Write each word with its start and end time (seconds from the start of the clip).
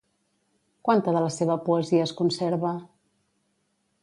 Quanta 0.87 1.13
de 1.17 1.21
la 1.25 1.29
seva 1.37 1.59
poesia 1.69 2.09
es 2.09 2.17
conserva? 2.23 2.73